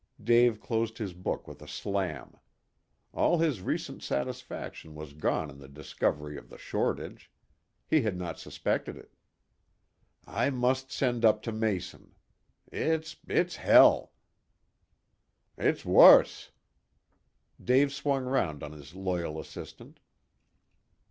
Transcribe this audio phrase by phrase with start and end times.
[0.23, 2.35] Dave closed his book with a slam.
[3.13, 7.31] All his recent satisfaction was gone in the discovery of the shortage.
[7.87, 9.13] He had not suspected it.
[10.25, 12.15] "I must send up to Mason.
[12.71, 14.13] It's it's hell!"
[15.55, 16.49] "It's wuss!"
[17.63, 19.99] Dave swung round on his loyal assistant.